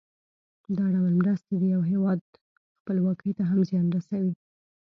دا 0.77 0.85
ډول 0.95 1.13
مرستې 1.21 1.53
د 1.57 1.63
یو 1.73 1.81
هېواد 1.91 2.19
خپلواکۍ 2.79 3.31
ته 3.37 3.43
هم 3.49 3.59
زیان 3.69 3.85
رسوي. 3.95 4.33